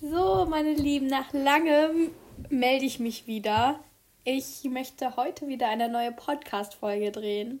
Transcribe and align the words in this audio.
So, 0.00 0.46
meine 0.48 0.74
Lieben, 0.74 1.08
nach 1.08 1.32
langem 1.32 2.12
melde 2.50 2.84
ich 2.84 3.00
mich 3.00 3.26
wieder. 3.26 3.80
Ich 4.22 4.62
möchte 4.62 5.16
heute 5.16 5.48
wieder 5.48 5.68
eine 5.68 5.88
neue 5.88 6.12
Podcast-Folge 6.12 7.10
drehen. 7.10 7.60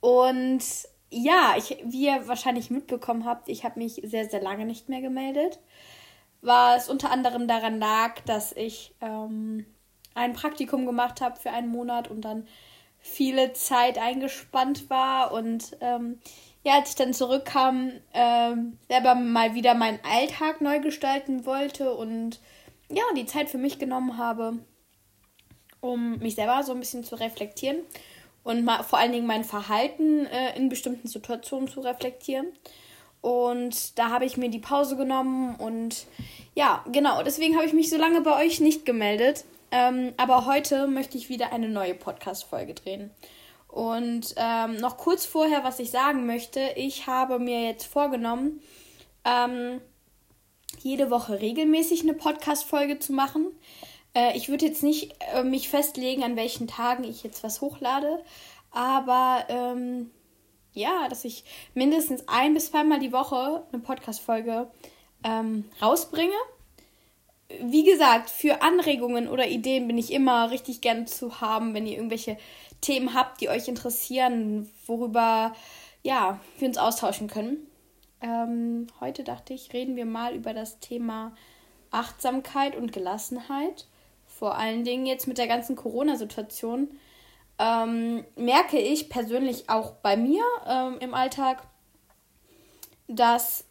Und 0.00 0.64
ja, 1.10 1.54
ich, 1.56 1.76
wie 1.84 2.06
ihr 2.06 2.26
wahrscheinlich 2.26 2.70
mitbekommen 2.70 3.24
habt, 3.24 3.48
ich 3.48 3.62
habe 3.62 3.78
mich 3.78 4.02
sehr, 4.04 4.28
sehr 4.28 4.42
lange 4.42 4.64
nicht 4.64 4.88
mehr 4.88 5.02
gemeldet. 5.02 5.60
Was 6.40 6.88
unter 6.88 7.12
anderem 7.12 7.46
daran 7.46 7.78
lag, 7.78 8.18
dass 8.26 8.50
ich 8.50 8.96
ähm, 9.00 9.64
ein 10.14 10.32
Praktikum 10.32 10.84
gemacht 10.84 11.20
habe 11.20 11.38
für 11.38 11.50
einen 11.50 11.68
Monat 11.68 12.10
und 12.10 12.22
dann 12.22 12.48
viele 12.98 13.52
Zeit 13.52 13.98
eingespannt 13.98 14.90
war 14.90 15.30
und 15.30 15.76
ähm, 15.80 16.18
ja, 16.64 16.74
als 16.74 16.90
ich 16.90 16.96
dann 16.96 17.14
zurückkam, 17.14 17.92
ähm, 18.14 18.78
selber 18.88 19.14
mal 19.14 19.54
wieder 19.54 19.74
meinen 19.74 19.98
Alltag 20.04 20.60
neu 20.60 20.80
gestalten 20.80 21.44
wollte 21.44 21.92
und 21.94 22.40
ja, 22.88 23.02
die 23.16 23.26
Zeit 23.26 23.50
für 23.50 23.58
mich 23.58 23.78
genommen 23.78 24.18
habe, 24.18 24.58
um 25.80 26.18
mich 26.18 26.36
selber 26.36 26.62
so 26.62 26.72
ein 26.72 26.80
bisschen 26.80 27.04
zu 27.04 27.16
reflektieren 27.16 27.78
und 28.44 28.64
mal, 28.64 28.82
vor 28.82 28.98
allen 28.98 29.12
Dingen 29.12 29.26
mein 29.26 29.44
Verhalten 29.44 30.26
äh, 30.26 30.56
in 30.56 30.68
bestimmten 30.68 31.08
Situationen 31.08 31.68
zu 31.68 31.80
reflektieren. 31.80 32.46
Und 33.20 33.98
da 33.98 34.10
habe 34.10 34.24
ich 34.24 34.36
mir 34.36 34.50
die 34.50 34.58
Pause 34.58 34.96
genommen 34.96 35.54
und 35.56 36.06
ja, 36.54 36.84
genau, 36.90 37.22
deswegen 37.22 37.56
habe 37.56 37.66
ich 37.66 37.72
mich 37.72 37.88
so 37.88 37.96
lange 37.96 38.20
bei 38.20 38.44
euch 38.44 38.60
nicht 38.60 38.84
gemeldet. 38.84 39.44
Ähm, 39.70 40.12
aber 40.16 40.46
heute 40.46 40.86
möchte 40.86 41.16
ich 41.16 41.28
wieder 41.28 41.52
eine 41.52 41.68
neue 41.68 41.94
Podcast-Folge 41.94 42.74
drehen. 42.74 43.10
Und 43.72 44.34
ähm, 44.36 44.76
noch 44.76 44.98
kurz 44.98 45.24
vorher, 45.24 45.64
was 45.64 45.78
ich 45.78 45.90
sagen 45.90 46.26
möchte, 46.26 46.60
ich 46.76 47.06
habe 47.06 47.38
mir 47.38 47.64
jetzt 47.64 47.86
vorgenommen, 47.86 48.60
ähm, 49.24 49.80
jede 50.80 51.10
Woche 51.10 51.40
regelmäßig 51.40 52.02
eine 52.02 52.12
Podcast-Folge 52.12 52.98
zu 52.98 53.14
machen. 53.14 53.46
Äh, 54.12 54.36
ich 54.36 54.50
würde 54.50 54.66
jetzt 54.66 54.82
nicht 54.82 55.14
äh, 55.32 55.42
mich 55.42 55.70
festlegen, 55.70 56.22
an 56.22 56.36
welchen 56.36 56.68
Tagen 56.68 57.02
ich 57.04 57.22
jetzt 57.22 57.42
was 57.42 57.62
hochlade, 57.62 58.22
aber 58.72 59.46
ähm, 59.48 60.10
ja, 60.74 61.08
dass 61.08 61.24
ich 61.24 61.42
mindestens 61.72 62.28
ein 62.28 62.52
bis 62.52 62.66
zweimal 62.66 62.98
die 62.98 63.12
Woche 63.12 63.66
eine 63.72 63.80
Podcast-Folge 63.80 64.70
ähm, 65.24 65.64
rausbringe 65.80 66.34
wie 67.60 67.84
gesagt, 67.84 68.30
für 68.30 68.62
Anregungen 68.62 69.28
oder 69.28 69.48
Ideen 69.48 69.86
bin 69.86 69.98
ich 69.98 70.12
immer 70.12 70.50
richtig 70.50 70.80
gern 70.80 71.06
zu 71.06 71.40
haben, 71.40 71.74
wenn 71.74 71.86
ihr 71.86 71.96
irgendwelche 71.96 72.36
Themen 72.80 73.14
habt, 73.14 73.40
die 73.40 73.48
euch 73.48 73.68
interessieren, 73.68 74.70
worüber 74.86 75.54
ja, 76.02 76.40
wir 76.58 76.68
uns 76.68 76.78
austauschen 76.78 77.28
können. 77.28 77.66
Ähm, 78.20 78.86
heute 79.00 79.24
dachte 79.24 79.54
ich, 79.54 79.72
reden 79.72 79.96
wir 79.96 80.06
mal 80.06 80.34
über 80.34 80.52
das 80.54 80.80
Thema 80.80 81.34
Achtsamkeit 81.90 82.76
und 82.76 82.92
Gelassenheit. 82.92 83.86
Vor 84.26 84.56
allen 84.56 84.84
Dingen 84.84 85.06
jetzt 85.06 85.28
mit 85.28 85.38
der 85.38 85.46
ganzen 85.46 85.76
Corona-Situation 85.76 86.88
ähm, 87.58 88.24
merke 88.36 88.78
ich 88.78 89.08
persönlich 89.08 89.68
auch 89.68 89.92
bei 89.92 90.16
mir 90.16 90.42
ähm, 90.66 90.96
im 91.00 91.14
Alltag, 91.14 91.62
dass 93.08 93.64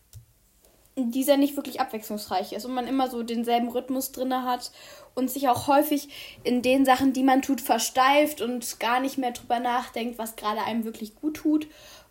dieser 1.09 1.37
nicht 1.37 1.55
wirklich 1.55 1.81
abwechslungsreich 1.81 2.53
ist 2.53 2.65
und 2.65 2.75
man 2.75 2.87
immer 2.87 3.09
so 3.09 3.23
denselben 3.23 3.69
Rhythmus 3.69 4.11
drinne 4.11 4.43
hat 4.43 4.71
und 5.15 5.31
sich 5.31 5.49
auch 5.49 5.67
häufig 5.67 6.09
in 6.43 6.61
den 6.61 6.85
Sachen, 6.85 7.13
die 7.13 7.23
man 7.23 7.41
tut, 7.41 7.61
versteift 7.61 8.41
und 8.41 8.79
gar 8.79 8.99
nicht 8.99 9.17
mehr 9.17 9.31
drüber 9.31 9.59
nachdenkt, 9.59 10.19
was 10.19 10.35
gerade 10.35 10.61
einem 10.61 10.83
wirklich 10.83 11.15
gut 11.15 11.37
tut. 11.37 11.67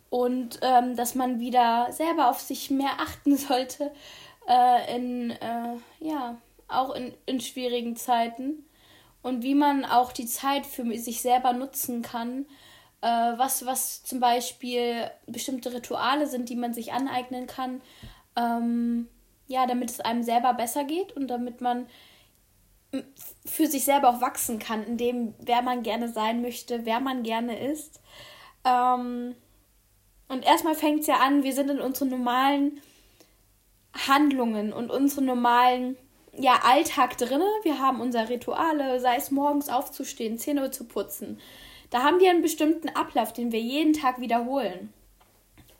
Und 0.09 0.59
ähm, 0.63 0.97
dass 0.97 1.15
man 1.15 1.39
wieder 1.39 1.87
selber 1.93 2.31
auf 2.31 2.41
sich 2.41 2.71
mehr 2.71 2.99
achten 2.99 3.37
sollte 3.37 3.93
äh, 4.49 4.97
in 4.97 5.31
äh, 5.31 5.77
ja 6.01 6.37
auch 6.67 6.95
in, 6.95 7.15
in 7.27 7.41
schwierigen 7.41 7.95
Zeiten. 7.95 8.65
Und 9.23 9.43
wie 9.45 9.55
man 9.55 9.85
auch 9.85 10.13
die 10.13 10.27
Zeit 10.27 10.67
für 10.67 10.97
sich 10.99 11.21
selber 11.21 11.53
nutzen 11.53 12.03
kann 12.03 12.47
äh, 13.03 13.07
was 13.07 13.65
was 13.67 14.03
zum 14.05 14.21
Beispiel 14.21 15.11
bestimmte 15.27 15.73
Rituale 15.73 16.27
sind, 16.27 16.49
die 16.49 16.57
man 16.57 16.75
sich 16.75 16.93
aneignen 16.93 17.47
kann 17.47 17.81
ähm, 18.41 19.09
ja, 19.47 19.67
damit 19.67 19.91
es 19.91 20.01
einem 20.01 20.23
selber 20.23 20.55
besser 20.55 20.85
geht 20.85 21.13
und 21.13 21.29
damit 21.29 21.61
man 21.61 21.87
für 23.47 23.67
sich 23.67 23.85
selber 23.85 24.11
auch 24.11 24.21
wachsen 24.21 24.59
kann, 24.59 24.85
in 24.85 24.97
dem, 24.97 25.35
wer 25.39 25.63
man 25.63 25.83
gerne 25.83 26.09
sein 26.09 26.43
möchte, 26.43 26.85
wer 26.87 27.01
man 27.01 27.23
gerne 27.23 27.59
ist. 27.71 28.01
Ähm, 28.65 29.35
und 30.29 30.45
erstmal 30.45 30.75
fängt 30.75 31.01
es 31.01 31.07
ja 31.07 31.17
an, 31.17 31.43
wir 31.43 31.53
sind 31.53 31.71
in 31.71 31.81
unseren 31.81 32.09
normalen 32.09 32.81
Handlungen 34.07 34.73
und 34.73 34.91
unseren 34.91 35.25
normalen 35.25 35.97
ja, 36.33 36.61
Alltag 36.65 37.19
drin. 37.19 37.43
Wir 37.63 37.81
haben 37.81 38.01
unsere 38.01 38.29
Rituale, 38.29 39.01
sei 39.01 39.17
es 39.17 39.31
morgens 39.31 39.69
aufzustehen, 39.69 40.39
Zähne 40.39 40.71
zu 40.71 40.85
putzen. 40.85 41.41
Da 41.91 42.03
haben 42.03 42.21
wir 42.21 42.31
einen 42.31 42.43
bestimmten 42.43 42.89
Ablauf, 42.91 43.33
den 43.33 43.51
wir 43.51 43.61
jeden 43.61 43.93
Tag 43.93 44.21
wiederholen 44.21 44.93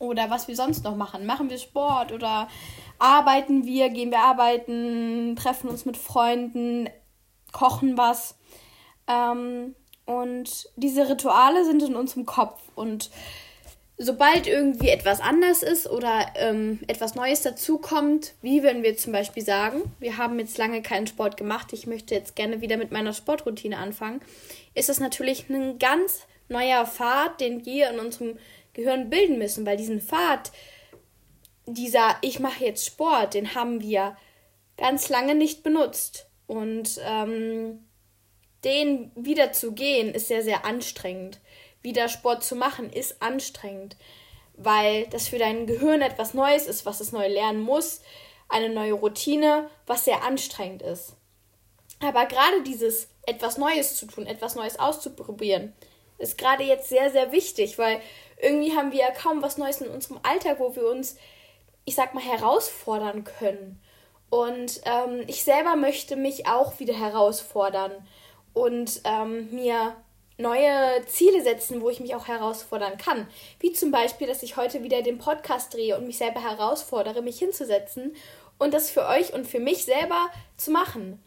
oder 0.01 0.29
was 0.29 0.47
wir 0.47 0.55
sonst 0.55 0.83
noch 0.83 0.95
machen. 0.95 1.25
Machen 1.25 1.49
wir 1.49 1.59
Sport 1.59 2.11
oder 2.11 2.49
arbeiten 2.97 3.65
wir, 3.65 3.89
gehen 3.89 4.11
wir 4.11 4.19
arbeiten, 4.19 5.35
treffen 5.35 5.69
uns 5.69 5.85
mit 5.85 5.95
Freunden, 5.95 6.89
kochen 7.51 7.97
was. 7.97 8.35
Ähm, 9.07 9.75
und 10.05 10.69
diese 10.75 11.07
Rituale 11.07 11.65
sind 11.65 11.83
in 11.83 11.95
unserem 11.95 12.25
Kopf. 12.25 12.59
Und 12.73 13.11
sobald 13.97 14.47
irgendwie 14.47 14.89
etwas 14.89 15.21
anders 15.21 15.61
ist 15.61 15.87
oder 15.87 16.25
ähm, 16.35 16.79
etwas 16.87 17.13
Neues 17.13 17.43
dazukommt, 17.43 18.33
wie 18.41 18.63
wenn 18.63 18.81
wir 18.81 18.97
zum 18.97 19.13
Beispiel 19.13 19.43
sagen, 19.43 19.83
wir 19.99 20.17
haben 20.17 20.39
jetzt 20.39 20.57
lange 20.57 20.81
keinen 20.81 21.05
Sport 21.05 21.37
gemacht, 21.37 21.73
ich 21.73 21.85
möchte 21.85 22.15
jetzt 22.15 22.35
gerne 22.35 22.61
wieder 22.61 22.77
mit 22.77 22.91
meiner 22.91 23.13
Sportroutine 23.13 23.77
anfangen, 23.77 24.21
ist 24.73 24.89
das 24.89 24.99
natürlich 24.99 25.47
ein 25.49 25.77
ganz 25.77 26.21
neuer 26.49 26.85
Pfad, 26.87 27.39
den 27.39 27.65
wir 27.65 27.91
in 27.91 27.99
unserem 27.99 28.37
Gehirn 28.73 29.09
bilden 29.09 29.37
müssen, 29.37 29.65
weil 29.65 29.77
diesen 29.77 30.01
Pfad, 30.01 30.51
dieser 31.65 32.15
Ich 32.21 32.39
mache 32.39 32.65
jetzt 32.65 32.85
Sport, 32.85 33.33
den 33.33 33.55
haben 33.55 33.81
wir 33.81 34.17
ganz 34.77 35.09
lange 35.09 35.35
nicht 35.35 35.63
benutzt. 35.63 36.27
Und 36.47 36.99
ähm, 37.05 37.85
den 38.63 39.11
wieder 39.15 39.53
zu 39.53 39.71
gehen, 39.73 40.13
ist 40.13 40.27
sehr, 40.27 40.43
sehr 40.43 40.65
anstrengend. 40.65 41.39
Wieder 41.81 42.09
Sport 42.09 42.43
zu 42.43 42.55
machen, 42.55 42.91
ist 42.91 43.21
anstrengend, 43.21 43.95
weil 44.55 45.07
das 45.07 45.27
für 45.27 45.39
dein 45.39 45.65
Gehirn 45.65 46.01
etwas 46.01 46.33
Neues 46.33 46.67
ist, 46.67 46.85
was 46.85 46.99
es 46.99 47.11
neu 47.11 47.27
lernen 47.27 47.61
muss, 47.61 48.01
eine 48.49 48.69
neue 48.69 48.93
Routine, 48.93 49.69
was 49.87 50.05
sehr 50.05 50.23
anstrengend 50.23 50.81
ist. 50.81 51.15
Aber 52.01 52.25
gerade 52.25 52.63
dieses 52.63 53.07
etwas 53.25 53.57
Neues 53.57 53.95
zu 53.95 54.05
tun, 54.07 54.25
etwas 54.25 54.55
Neues 54.55 54.77
auszuprobieren, 54.77 55.73
ist 56.21 56.37
gerade 56.37 56.63
jetzt 56.63 56.89
sehr, 56.89 57.11
sehr 57.11 57.31
wichtig, 57.31 57.77
weil 57.77 57.99
irgendwie 58.41 58.75
haben 58.75 58.91
wir 58.91 58.99
ja 58.99 59.11
kaum 59.11 59.41
was 59.41 59.57
Neues 59.57 59.81
in 59.81 59.87
unserem 59.87 60.19
Alltag, 60.23 60.59
wo 60.59 60.75
wir 60.75 60.87
uns, 60.87 61.15
ich 61.85 61.95
sag 61.95 62.13
mal, 62.13 62.23
herausfordern 62.23 63.23
können. 63.23 63.81
Und 64.29 64.81
ähm, 64.85 65.23
ich 65.27 65.43
selber 65.43 65.75
möchte 65.75 66.15
mich 66.15 66.47
auch 66.47 66.79
wieder 66.79 66.93
herausfordern 66.93 67.91
und 68.53 69.01
ähm, 69.03 69.49
mir 69.51 69.95
neue 70.37 71.05
Ziele 71.05 71.41
setzen, 71.41 71.81
wo 71.81 71.89
ich 71.89 71.99
mich 71.99 72.15
auch 72.15 72.27
herausfordern 72.27 72.97
kann. 72.97 73.27
Wie 73.59 73.73
zum 73.73 73.91
Beispiel, 73.91 74.27
dass 74.27 74.43
ich 74.43 74.57
heute 74.57 74.83
wieder 74.83 75.01
den 75.01 75.17
Podcast 75.17 75.73
drehe 75.73 75.97
und 75.97 76.07
mich 76.07 76.17
selber 76.17 76.41
herausfordere, 76.41 77.21
mich 77.21 77.39
hinzusetzen 77.39 78.15
und 78.57 78.73
das 78.73 78.89
für 78.89 79.05
euch 79.05 79.33
und 79.33 79.47
für 79.47 79.59
mich 79.59 79.85
selber 79.85 80.29
zu 80.57 80.71
machen. 80.71 81.21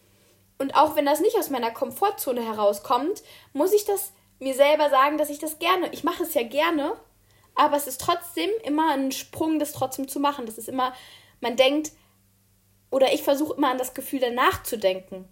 Und 0.59 0.75
auch 0.76 0.97
wenn 0.97 1.06
das 1.06 1.21
nicht 1.21 1.37
aus 1.37 1.50
meiner 1.50 1.71
Komfortzone 1.71 2.44
herauskommt, 2.44 3.22
muss 3.53 3.72
ich 3.72 3.84
das 3.84 4.12
mir 4.38 4.54
selber 4.54 4.90
sagen, 4.90 5.18
dass 5.18 5.30
ich 5.30 5.38
das 5.38 5.58
gerne, 5.58 5.88
ich 5.92 6.04
mache 6.04 6.22
es 6.22 6.34
ja 6.34 6.42
gerne, 6.42 6.96
aber 7.54 7.76
es 7.76 7.86
ist 7.86 8.00
trotzdem 8.00 8.50
immer 8.64 8.92
ein 8.92 9.12
Sprung, 9.12 9.58
das 9.58 9.72
trotzdem 9.72 10.08
zu 10.08 10.20
machen. 10.20 10.46
Das 10.46 10.58
ist 10.58 10.68
immer, 10.68 10.92
man 11.40 11.56
denkt, 11.56 11.92
oder 12.90 13.12
ich 13.12 13.22
versuche 13.22 13.56
immer 13.56 13.70
an 13.70 13.78
das 13.78 13.94
Gefühl 13.94 14.20
danach 14.20 14.62
zu 14.62 14.78
denken. 14.78 15.28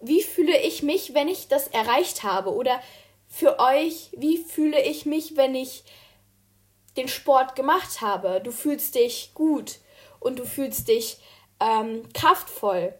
Wie 0.00 0.22
fühle 0.22 0.58
ich 0.60 0.82
mich, 0.82 1.14
wenn 1.14 1.28
ich 1.28 1.48
das 1.48 1.68
erreicht 1.68 2.22
habe? 2.22 2.52
Oder 2.52 2.80
für 3.28 3.58
euch, 3.58 4.10
wie 4.16 4.38
fühle 4.38 4.82
ich 4.82 5.06
mich, 5.06 5.36
wenn 5.36 5.54
ich 5.54 5.84
den 6.96 7.08
Sport 7.08 7.54
gemacht 7.54 8.00
habe? 8.00 8.40
Du 8.42 8.50
fühlst 8.50 8.96
dich 8.96 9.32
gut 9.34 9.78
und 10.18 10.38
du 10.38 10.44
fühlst 10.44 10.88
dich 10.88 11.18
ähm, 11.60 12.08
kraftvoll. 12.12 12.94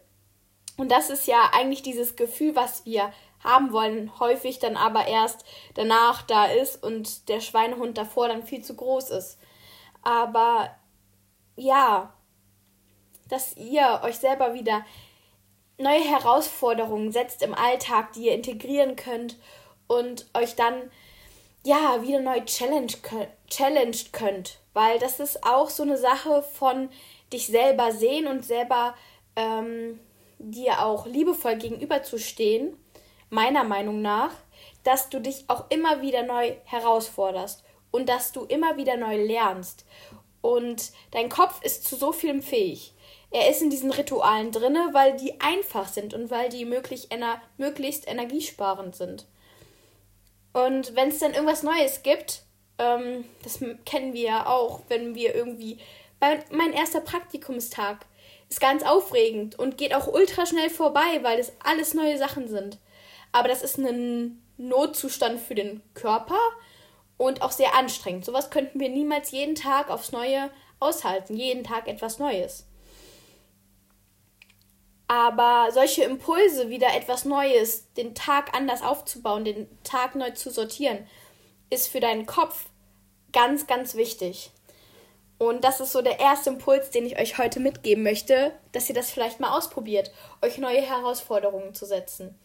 Und 0.77 0.91
das 0.91 1.09
ist 1.09 1.27
ja 1.27 1.51
eigentlich 1.53 1.83
dieses 1.83 2.15
Gefühl, 2.15 2.55
was 2.55 2.85
wir 2.85 3.13
haben 3.43 3.71
wollen, 3.71 4.11
häufig 4.19 4.59
dann 4.59 4.77
aber 4.77 5.07
erst 5.07 5.45
danach 5.73 6.21
da 6.21 6.45
ist 6.45 6.81
und 6.83 7.29
der 7.29 7.41
Schweinehund 7.41 7.97
davor 7.97 8.27
dann 8.27 8.43
viel 8.43 8.63
zu 8.63 8.75
groß 8.75 9.09
ist. 9.11 9.37
Aber 10.01 10.69
ja, 11.55 12.13
dass 13.29 13.55
ihr 13.57 14.01
euch 14.03 14.17
selber 14.17 14.53
wieder 14.53 14.85
neue 15.77 16.03
Herausforderungen 16.03 17.11
setzt 17.11 17.41
im 17.41 17.53
Alltag, 17.53 18.13
die 18.13 18.27
ihr 18.27 18.33
integrieren 18.33 18.95
könnt 18.95 19.37
und 19.87 20.27
euch 20.33 20.55
dann 20.55 20.91
ja 21.63 22.01
wieder 22.01 22.19
neu 22.19 22.41
challenge, 22.41 22.93
challenged 23.47 24.13
könnt, 24.13 24.59
weil 24.73 24.99
das 24.99 25.19
ist 25.19 25.43
auch 25.45 25.69
so 25.69 25.83
eine 25.83 25.97
Sache 25.97 26.43
von 26.43 26.89
dich 27.31 27.47
selber 27.47 27.91
sehen 27.91 28.27
und 28.27 28.45
selber 28.45 28.95
ähm, 29.35 29.99
dir 30.37 30.85
auch 30.85 31.05
liebevoll 31.05 31.55
gegenüberzustehen, 31.55 32.77
meiner 33.33 33.63
Meinung 33.63 34.01
nach, 34.01 34.31
dass 34.83 35.09
du 35.09 35.19
dich 35.19 35.45
auch 35.47 35.65
immer 35.69 36.01
wieder 36.01 36.23
neu 36.23 36.53
herausforderst 36.65 37.63
und 37.91 38.07
dass 38.07 38.31
du 38.31 38.45
immer 38.45 38.77
wieder 38.77 38.95
neu 38.95 39.25
lernst. 39.25 39.85
Und 40.41 40.91
dein 41.11 41.29
Kopf 41.29 41.63
ist 41.63 41.85
zu 41.85 41.95
so 41.95 42.11
vielem 42.11 42.41
fähig. 42.41 42.93
Er 43.31 43.49
ist 43.49 43.61
in 43.61 43.71
diesen 43.71 43.91
Ritualen 43.91 44.51
drinne, 44.51 44.89
weil 44.91 45.15
die 45.15 45.41
einfach 45.41 45.87
sind 45.87 46.13
und 46.13 46.29
weil 46.29 46.49
die 46.49 46.65
möglich, 46.65 47.11
ener 47.11 47.41
möglichst 47.57 48.07
energiesparend 48.07 48.95
sind. 48.95 49.25
Und 50.53 50.95
wenn 50.95 51.09
es 51.09 51.17
dann 51.17 51.33
irgendwas 51.33 51.63
Neues 51.63 52.03
gibt, 52.03 52.43
ähm, 52.77 53.25
das 53.41 53.59
kennen 53.85 54.13
wir 54.13 54.21
ja 54.21 54.45
auch, 54.45 54.81
wenn 54.89 55.15
wir 55.15 55.33
irgendwie. 55.33 55.79
Mein 56.51 56.71
erster 56.71 57.01
Praktikumstag 57.01 58.05
ist 58.49 58.61
ganz 58.61 58.83
aufregend 58.83 59.57
und 59.57 59.77
geht 59.77 59.93
auch 59.93 60.07
ultra 60.07 60.45
schnell 60.45 60.69
vorbei, 60.69 61.19
weil 61.21 61.37
das 61.37 61.51
alles 61.63 61.95
neue 61.95 62.17
Sachen 62.17 62.47
sind. 62.47 62.77
Aber 63.33 63.49
das 63.49 63.61
ist 63.61 63.77
ein 63.77 64.41
Notzustand 64.57 65.41
für 65.41 65.55
den 65.55 65.81
Körper 65.93 66.39
und 67.17 67.41
auch 67.41 67.51
sehr 67.51 67.75
anstrengend. 67.75 68.23
Sowas 68.23 68.49
könnten 68.49 68.79
wir 68.79 68.89
niemals 68.89 69.31
jeden 69.31 69.55
Tag 69.55 69.89
aufs 69.89 70.13
Neue 70.13 70.49
aushalten. 70.79 71.35
Jeden 71.35 71.63
Tag 71.63 71.87
etwas 71.87 72.19
Neues. 72.19 72.65
Aber 75.07 75.71
solche 75.71 76.03
Impulse, 76.03 76.69
wieder 76.69 76.95
etwas 76.95 77.25
Neues, 77.25 77.91
den 77.93 78.15
Tag 78.15 78.55
anders 78.55 78.81
aufzubauen, 78.81 79.45
den 79.45 79.67
Tag 79.83 80.15
neu 80.15 80.31
zu 80.31 80.49
sortieren, 80.49 81.07
ist 81.69 81.87
für 81.87 81.99
deinen 81.99 82.25
Kopf 82.25 82.65
ganz, 83.31 83.67
ganz 83.67 83.95
wichtig. 83.95 84.51
Und 85.37 85.63
das 85.63 85.79
ist 85.79 85.91
so 85.91 86.01
der 86.01 86.19
erste 86.19 86.51
Impuls, 86.51 86.89
den 86.89 87.05
ich 87.05 87.19
euch 87.19 87.37
heute 87.37 87.59
mitgeben 87.59 88.03
möchte, 88.03 88.53
dass 88.71 88.87
ihr 88.87 88.95
das 88.95 89.11
vielleicht 89.11 89.39
mal 89.39 89.57
ausprobiert, 89.57 90.11
euch 90.41 90.57
neue 90.57 90.81
Herausforderungen 90.81 91.73
zu 91.73 91.85
setzen. 91.85 92.39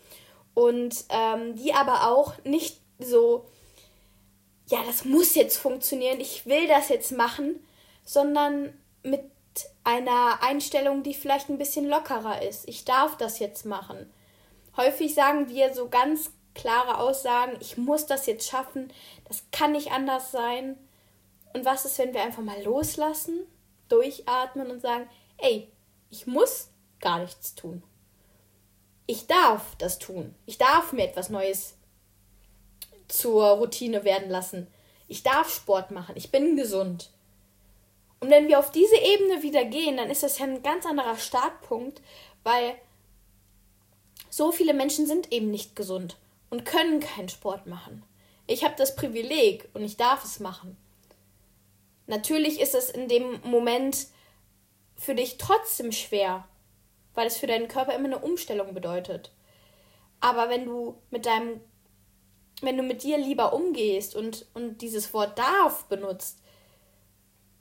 Und 0.54 1.04
ähm, 1.10 1.54
die 1.54 1.72
aber 1.72 2.08
auch 2.08 2.34
nicht 2.44 2.80
so, 2.98 3.46
ja, 4.66 4.82
das 4.84 5.04
muss 5.04 5.34
jetzt 5.34 5.56
funktionieren, 5.56 6.20
ich 6.20 6.46
will 6.46 6.66
das 6.66 6.88
jetzt 6.88 7.12
machen, 7.12 7.64
sondern 8.04 8.76
mit 9.02 9.22
einer 9.84 10.42
Einstellung, 10.42 11.02
die 11.02 11.14
vielleicht 11.14 11.48
ein 11.48 11.58
bisschen 11.58 11.88
lockerer 11.88 12.42
ist. 12.42 12.68
Ich 12.68 12.84
darf 12.84 13.16
das 13.16 13.38
jetzt 13.38 13.64
machen. 13.64 14.12
Häufig 14.76 15.14
sagen 15.14 15.48
wir 15.48 15.74
so 15.74 15.88
ganz 15.88 16.30
klare 16.54 16.98
Aussagen, 16.98 17.56
ich 17.60 17.76
muss 17.76 18.06
das 18.06 18.26
jetzt 18.26 18.48
schaffen, 18.48 18.92
das 19.26 19.44
kann 19.52 19.72
nicht 19.72 19.92
anders 19.92 20.32
sein. 20.32 20.76
Und 21.54 21.64
was 21.64 21.84
ist, 21.84 21.98
wenn 21.98 22.14
wir 22.14 22.22
einfach 22.22 22.42
mal 22.42 22.62
loslassen, 22.62 23.46
durchatmen 23.88 24.70
und 24.70 24.80
sagen, 24.80 25.08
ey, 25.38 25.70
ich 26.10 26.26
muss 26.26 26.68
gar 27.00 27.20
nichts 27.20 27.54
tun. 27.54 27.82
Ich 29.10 29.26
darf 29.26 29.74
das 29.78 29.98
tun. 29.98 30.34
Ich 30.44 30.58
darf 30.58 30.92
mir 30.92 31.04
etwas 31.04 31.30
Neues 31.30 31.78
zur 33.08 33.46
Routine 33.52 34.04
werden 34.04 34.28
lassen. 34.28 34.66
Ich 35.08 35.22
darf 35.22 35.50
Sport 35.50 35.90
machen. 35.90 36.14
Ich 36.14 36.30
bin 36.30 36.58
gesund. 36.58 37.10
Und 38.20 38.28
wenn 38.28 38.48
wir 38.48 38.58
auf 38.58 38.70
diese 38.70 38.98
Ebene 38.98 39.42
wieder 39.42 39.64
gehen, 39.64 39.96
dann 39.96 40.10
ist 40.10 40.22
das 40.22 40.38
ja 40.38 40.44
ein 40.44 40.62
ganz 40.62 40.84
anderer 40.84 41.16
Startpunkt, 41.16 42.02
weil 42.42 42.74
so 44.28 44.52
viele 44.52 44.74
Menschen 44.74 45.06
sind 45.06 45.32
eben 45.32 45.50
nicht 45.50 45.74
gesund 45.74 46.18
und 46.50 46.66
können 46.66 47.00
keinen 47.00 47.30
Sport 47.30 47.66
machen. 47.66 48.02
Ich 48.46 48.62
habe 48.62 48.74
das 48.76 48.94
Privileg 48.94 49.70
und 49.72 49.84
ich 49.84 49.96
darf 49.96 50.22
es 50.22 50.38
machen. 50.38 50.76
Natürlich 52.06 52.60
ist 52.60 52.74
es 52.74 52.90
in 52.90 53.08
dem 53.08 53.40
Moment 53.42 54.08
für 54.96 55.14
dich 55.14 55.38
trotzdem 55.38 55.92
schwer, 55.92 56.46
weil 57.18 57.26
es 57.26 57.36
für 57.36 57.48
deinen 57.48 57.66
Körper 57.66 57.96
immer 57.96 58.04
eine 58.04 58.20
Umstellung 58.20 58.74
bedeutet. 58.74 59.32
Aber 60.20 60.48
wenn 60.48 60.64
du 60.66 61.02
mit 61.10 61.26
deinem 61.26 61.60
wenn 62.60 62.76
du 62.76 62.84
mit 62.84 63.02
dir 63.02 63.18
lieber 63.18 63.52
umgehst 63.52 64.14
und, 64.14 64.46
und 64.54 64.82
dieses 64.82 65.12
Wort 65.12 65.36
darf 65.36 65.84
benutzt, 65.86 66.38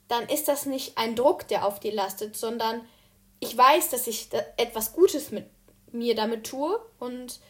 dann 0.06 0.28
ist 0.28 0.46
das 0.46 0.64
nicht 0.64 0.96
ein 0.96 1.16
Druck, 1.16 1.48
der 1.48 1.66
auf 1.66 1.80
dir 1.80 1.92
lastet, 1.92 2.36
sondern 2.36 2.84
ich 3.40 3.56
weiß, 3.56 3.90
dass 3.90 4.06
ich 4.06 4.28
da 4.28 4.38
etwas 4.56 4.92
Gutes 4.92 5.32
mit 5.32 5.46
mir 5.90 6.14
damit 6.14 6.46
tue 6.46 6.80
und 7.00 7.40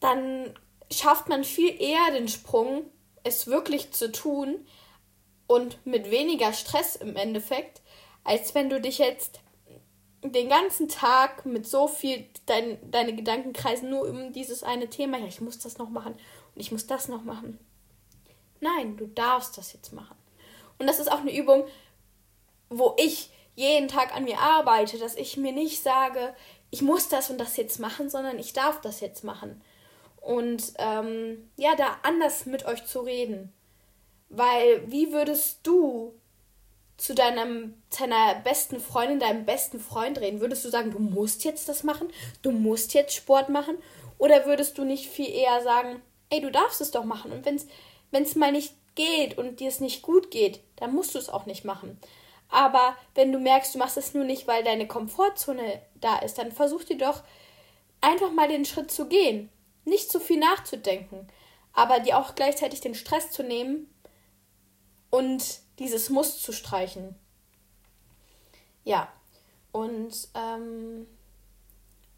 dann 0.00 0.54
schafft 0.90 1.28
man 1.28 1.44
viel 1.44 1.80
eher 1.80 2.12
den 2.12 2.28
Sprung, 2.28 2.84
es 3.24 3.46
wirklich 3.46 3.92
zu 3.92 4.10
tun 4.10 4.66
und 5.46 5.84
mit 5.86 6.10
weniger 6.10 6.54
Stress 6.54 6.96
im 6.96 7.16
Endeffekt, 7.16 7.82
als 8.24 8.54
wenn 8.54 8.70
du 8.70 8.80
dich 8.80 8.98
jetzt 8.98 9.40
den 10.22 10.48
ganzen 10.48 10.88
Tag 10.88 11.44
mit 11.44 11.66
so 11.66 11.88
viel, 11.88 12.26
dein, 12.46 12.78
deine 12.90 13.14
Gedanken 13.14 13.52
kreisen 13.52 13.90
nur 13.90 14.08
um 14.08 14.32
dieses 14.32 14.62
eine 14.62 14.88
Thema, 14.88 15.18
ja, 15.18 15.26
ich 15.26 15.40
muss 15.40 15.58
das 15.58 15.78
noch 15.78 15.90
machen 15.90 16.14
und 16.54 16.60
ich 16.60 16.70
muss 16.70 16.86
das 16.86 17.08
noch 17.08 17.24
machen. 17.24 17.58
Nein, 18.60 18.96
du 18.96 19.06
darfst 19.06 19.58
das 19.58 19.72
jetzt 19.72 19.92
machen. 19.92 20.16
Und 20.78 20.86
das 20.86 21.00
ist 21.00 21.10
auch 21.10 21.20
eine 21.20 21.36
Übung, 21.36 21.64
wo 22.70 22.94
ich 22.98 23.30
jeden 23.56 23.88
Tag 23.88 24.14
an 24.14 24.24
mir 24.24 24.38
arbeite, 24.38 24.98
dass 24.98 25.16
ich 25.16 25.36
mir 25.36 25.52
nicht 25.52 25.82
sage, 25.82 26.34
ich 26.70 26.82
muss 26.82 27.08
das 27.08 27.28
und 27.28 27.38
das 27.38 27.56
jetzt 27.56 27.80
machen, 27.80 28.08
sondern 28.08 28.38
ich 28.38 28.52
darf 28.52 28.80
das 28.80 29.00
jetzt 29.00 29.24
machen. 29.24 29.60
Und 30.20 30.72
ähm, 30.78 31.50
ja, 31.56 31.74
da 31.74 31.98
anders 32.02 32.46
mit 32.46 32.64
euch 32.64 32.86
zu 32.86 33.00
reden. 33.00 33.52
Weil 34.28 34.90
wie 34.90 35.12
würdest 35.12 35.58
du 35.64 36.14
zu 36.96 37.14
deinem, 37.14 37.82
deiner 37.98 38.36
besten 38.36 38.80
Freundin, 38.80 39.20
deinem 39.20 39.44
besten 39.44 39.80
Freund 39.80 40.20
reden? 40.20 40.40
Würdest 40.40 40.64
du 40.64 40.68
sagen, 40.68 40.90
du 40.90 40.98
musst 40.98 41.44
jetzt 41.44 41.68
das 41.68 41.82
machen? 41.82 42.08
Du 42.42 42.50
musst 42.50 42.94
jetzt 42.94 43.14
Sport 43.14 43.48
machen? 43.48 43.76
Oder 44.18 44.46
würdest 44.46 44.78
du 44.78 44.84
nicht 44.84 45.08
viel 45.08 45.28
eher 45.28 45.62
sagen, 45.62 46.00
ey, 46.30 46.40
du 46.40 46.50
darfst 46.50 46.80
es 46.80 46.90
doch 46.90 47.04
machen? 47.04 47.32
Und 47.32 47.44
wenn 47.44 48.22
es 48.22 48.36
mal 48.36 48.52
nicht 48.52 48.74
geht 48.94 49.38
und 49.38 49.60
dir 49.60 49.68
es 49.68 49.80
nicht 49.80 50.02
gut 50.02 50.30
geht, 50.30 50.60
dann 50.76 50.94
musst 50.94 51.14
du 51.14 51.18
es 51.18 51.28
auch 51.28 51.46
nicht 51.46 51.64
machen. 51.64 51.98
Aber 52.48 52.96
wenn 53.14 53.32
du 53.32 53.38
merkst, 53.38 53.74
du 53.74 53.78
machst 53.78 53.96
es 53.96 54.12
nur 54.12 54.24
nicht, 54.24 54.46
weil 54.46 54.62
deine 54.62 54.86
Komfortzone 54.86 55.80
da 55.94 56.18
ist, 56.18 56.36
dann 56.36 56.52
versuch 56.52 56.84
dir 56.84 56.98
doch 56.98 57.22
einfach 58.02 58.30
mal 58.30 58.48
den 58.48 58.66
Schritt 58.66 58.90
zu 58.90 59.08
gehen. 59.08 59.48
Nicht 59.84 60.12
zu 60.12 60.20
viel 60.20 60.38
nachzudenken, 60.38 61.26
aber 61.72 62.00
dir 62.00 62.18
auch 62.18 62.34
gleichzeitig 62.34 62.80
den 62.80 62.94
Stress 62.94 63.30
zu 63.30 63.42
nehmen 63.42 63.92
und 65.10 65.61
dieses 65.78 66.10
Muss 66.10 66.40
zu 66.40 66.52
streichen. 66.52 67.18
Ja, 68.84 69.08
und 69.72 70.28
ähm, 70.34 71.06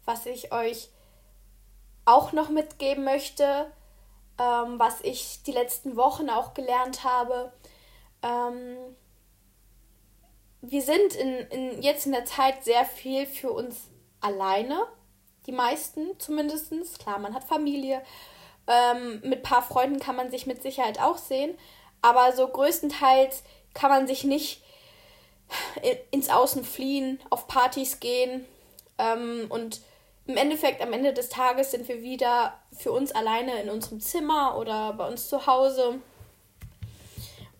was 0.05 0.25
ich 0.25 0.51
euch 0.51 0.89
auch 2.05 2.31
noch 2.31 2.49
mitgeben 2.49 3.03
möchte, 3.03 3.71
ähm, 4.39 4.77
was 4.77 5.01
ich 5.01 5.43
die 5.43 5.51
letzten 5.51 5.95
Wochen 5.95 6.29
auch 6.29 6.53
gelernt 6.53 7.03
habe. 7.03 7.51
Ähm, 8.21 8.77
wir 10.61 10.81
sind 10.81 11.15
in, 11.15 11.35
in, 11.49 11.81
jetzt 11.81 12.05
in 12.05 12.11
der 12.11 12.25
Zeit 12.25 12.63
sehr 12.63 12.85
viel 12.85 13.25
für 13.25 13.51
uns 13.51 13.89
alleine. 14.21 14.87
Die 15.45 15.51
meisten 15.51 16.19
zumindest. 16.19 16.99
Klar, 16.99 17.19
man 17.19 17.33
hat 17.33 17.43
Familie. 17.43 18.01
Ähm, 18.67 19.21
mit 19.23 19.39
ein 19.39 19.43
paar 19.43 19.61
Freunden 19.61 19.99
kann 19.99 20.15
man 20.15 20.31
sich 20.31 20.47
mit 20.47 20.61
Sicherheit 20.61 20.99
auch 20.99 21.17
sehen. 21.17 21.55
Aber 22.05 22.33
so 22.33 22.47
größtenteils 22.47 23.41
kann 23.73 23.89
man 23.89 24.05
sich 24.05 24.23
nicht 24.23 24.61
ins 26.11 26.29
Außen 26.29 26.63
fliehen, 26.63 27.19
auf 27.31 27.47
Partys 27.47 27.99
gehen 27.99 28.45
ähm, 28.99 29.47
und 29.49 29.81
im 30.27 30.37
Endeffekt, 30.37 30.83
am 30.83 30.93
Ende 30.93 31.13
des 31.13 31.29
Tages 31.29 31.71
sind 31.71 31.87
wir 31.87 32.03
wieder 32.03 32.53
für 32.77 32.91
uns 32.91 33.11
alleine 33.11 33.59
in 33.59 33.71
unserem 33.71 33.99
Zimmer 34.01 34.55
oder 34.55 34.93
bei 34.93 35.07
uns 35.07 35.29
zu 35.29 35.47
Hause. 35.47 35.99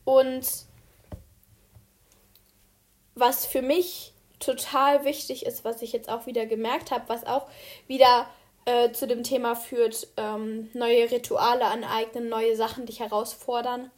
Und 0.03 0.45
was 3.15 3.47
für 3.47 3.63
mich 3.63 4.13
total 4.39 5.05
wichtig 5.05 5.47
ist, 5.47 5.65
was 5.65 5.81
ich 5.81 5.91
jetzt 5.91 6.09
auch 6.09 6.27
wieder 6.27 6.45
gemerkt 6.45 6.91
habe, 6.91 7.05
was 7.07 7.25
auch 7.25 7.47
wieder 7.87 8.27
äh, 8.65 8.91
zu 8.91 9.07
dem 9.07 9.23
Thema 9.23 9.55
führt, 9.55 10.07
ähm, 10.17 10.69
neue 10.73 11.09
Rituale 11.09 11.65
aneignen, 11.65 12.29
neue 12.29 12.55
Sachen 12.55 12.85
dich 12.85 12.99
herausfordern. 12.99 13.91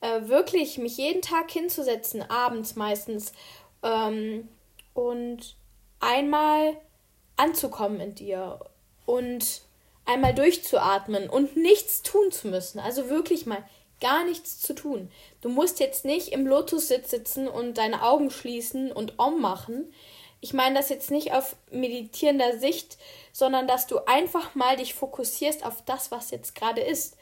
Äh, 0.00 0.28
wirklich 0.28 0.78
mich 0.78 0.96
jeden 0.96 1.22
Tag 1.22 1.50
hinzusetzen, 1.50 2.22
abends 2.30 2.76
meistens, 2.76 3.32
ähm, 3.82 4.48
und 4.94 5.56
einmal 6.00 6.76
anzukommen 7.36 8.00
in 8.00 8.14
dir 8.14 8.60
und 9.06 9.62
einmal 10.06 10.34
durchzuatmen 10.34 11.28
und 11.28 11.56
nichts 11.56 12.02
tun 12.02 12.32
zu 12.32 12.48
müssen. 12.48 12.78
Also 12.80 13.10
wirklich 13.10 13.46
mal 13.46 13.62
gar 14.00 14.24
nichts 14.24 14.60
zu 14.60 14.74
tun. 14.74 15.10
Du 15.40 15.48
musst 15.48 15.80
jetzt 15.80 16.04
nicht 16.04 16.28
im 16.28 16.46
Lotussitz 16.46 17.10
sitzen 17.10 17.46
und 17.46 17.78
deine 17.78 18.02
Augen 18.02 18.30
schließen 18.30 18.90
und 18.92 19.18
Om 19.18 19.40
machen. 19.40 19.92
Ich 20.40 20.52
meine 20.52 20.76
das 20.76 20.88
jetzt 20.88 21.10
nicht 21.10 21.32
auf 21.32 21.56
meditierender 21.70 22.58
Sicht, 22.58 22.96
sondern 23.32 23.66
dass 23.66 23.86
du 23.86 23.98
einfach 24.06 24.54
mal 24.54 24.76
dich 24.76 24.94
fokussierst 24.94 25.64
auf 25.66 25.84
das, 25.84 26.10
was 26.10 26.30
jetzt 26.30 26.54
gerade 26.54 26.80
ist. 26.80 27.16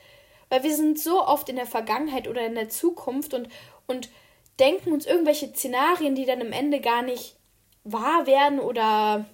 Weil 0.48 0.62
wir 0.62 0.74
sind 0.74 0.98
so 0.98 1.24
oft 1.24 1.48
in 1.48 1.56
der 1.56 1.66
Vergangenheit 1.66 2.28
oder 2.28 2.46
in 2.46 2.54
der 2.54 2.68
Zukunft 2.68 3.34
und, 3.34 3.48
und 3.86 4.10
denken 4.58 4.92
uns 4.92 5.06
irgendwelche 5.06 5.48
Szenarien, 5.48 6.14
die 6.14 6.24
dann 6.24 6.40
im 6.40 6.52
Ende 6.52 6.80
gar 6.80 7.02
nicht 7.02 7.36
wahr 7.84 8.26
werden 8.26 8.60
oder 8.60 9.26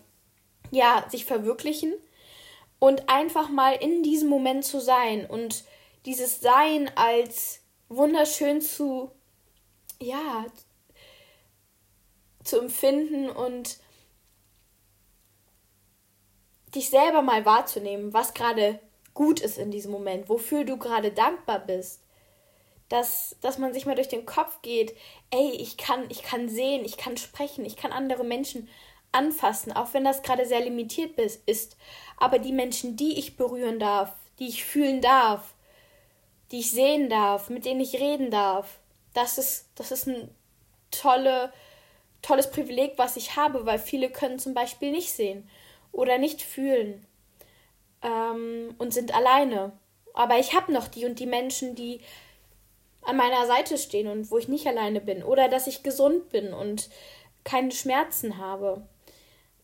ja, 0.71 1.05
sich 1.11 1.25
verwirklichen. 1.25 1.93
Und 2.79 3.09
einfach 3.09 3.49
mal 3.49 3.75
in 3.75 4.03
diesem 4.03 4.29
Moment 4.29 4.65
zu 4.65 4.81
sein 4.81 5.27
und 5.27 5.65
dieses 6.05 6.41
Sein 6.41 6.91
als 6.97 7.61
wunderschön 7.89 8.61
zu 8.61 9.13
ja 10.01 10.47
zu 12.43 12.59
empfinden 12.59 13.31
und 13.31 13.79
dich 16.75 16.91
selber 16.91 17.23
mal 17.23 17.45
wahrzunehmen, 17.45 18.13
was 18.13 18.35
gerade 18.35 18.81
gut 19.15 19.41
ist 19.41 19.59
in 19.59 19.71
diesem 19.71 19.93
Moment, 19.93 20.29
wofür 20.29 20.65
du 20.65 20.77
gerade 20.77 21.11
dankbar 21.13 21.61
bist. 21.61 22.01
Dass, 22.89 23.37
dass 23.41 23.57
man 23.59 23.73
sich 23.73 23.87
mal 23.87 23.95
durch 23.95 24.09
den 24.09 24.27
Kopf 24.27 24.61
geht, 24.61 24.95
ey, 25.31 25.53
ich 25.53 25.79
kann, 25.79 26.05
ich 26.11 26.23
kann 26.23 26.51
sehen, 26.51 26.85
ich 26.85 26.99
kann 26.99 27.17
sprechen, 27.17 27.65
ich 27.65 27.77
kann 27.77 27.91
andere 27.91 28.23
Menschen 28.23 28.69
anfassen, 29.13 29.73
auch 29.73 29.95
wenn 29.95 30.05
das 30.05 30.23
gerade 30.23 30.45
sehr 30.45 30.61
limitiert 30.61 31.19
ist. 31.19 31.77
Aber 32.19 32.39
die 32.39 32.53
Menschen, 32.53 32.97
die 32.97 33.19
ich 33.19 33.37
berühren 33.37 33.79
darf, 33.79 34.13
die 34.39 34.49
ich 34.49 34.65
fühlen 34.65 35.01
darf, 35.01 35.55
die 36.51 36.61
ich 36.61 36.71
sehen 36.71 37.09
darf, 37.09 37.49
mit 37.49 37.65
denen 37.65 37.81
ich 37.81 37.99
reden 37.99 38.31
darf, 38.31 38.79
das 39.15 39.39
ist, 39.39 39.69
das 39.75 39.91
ist 39.91 40.07
ein 40.07 40.29
tolle, 40.91 41.53
tolles 42.21 42.51
Privileg, 42.51 42.95
was 42.97 43.17
ich 43.17 43.37
habe, 43.37 43.65
weil 43.65 43.79
viele 43.79 44.11
können 44.11 44.39
zum 44.39 44.53
Beispiel 44.53 44.91
nicht 44.91 45.13
sehen 45.13 45.49
oder 45.93 46.19
nicht 46.19 46.43
fühlen 46.43 47.07
ähm, 48.03 48.75
und 48.79 48.93
sind 48.93 49.15
alleine. 49.15 49.73
Aber 50.15 50.39
ich 50.39 50.55
habe 50.55 50.73
noch 50.73 50.89
die 50.89 51.05
und 51.05 51.19
die 51.19 51.27
Menschen, 51.27 51.75
die 51.75 52.01
an 53.03 53.17
meiner 53.17 53.47
Seite 53.47 53.79
stehen 53.79 54.09
und 54.09 54.31
wo 54.31 54.39
ich 54.39 54.49
nicht 54.49 54.67
alleine 54.67 55.01
bin. 55.01 55.23
Oder 55.23 55.49
dass 55.49 55.67
ich 55.67 55.83
gesund 55.83 56.31
bin 56.31 56.53
und 56.53 56.89
keine 57.45 57.73
Schmerzen 57.73 58.39
habe. 58.39 58.87